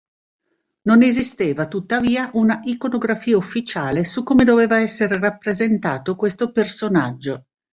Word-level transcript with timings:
Non 0.87 1.03
esisteva, 1.03 1.67
tuttavia, 1.67 2.31
una 2.33 2.61
iconografia 2.63 3.37
ufficiale 3.37 4.03
su 4.03 4.23
come 4.23 4.43
doveva 4.45 4.79
essere 4.79 5.19
rappresentato 5.19 6.15
questo 6.15 6.51
personaggio. 6.51 7.45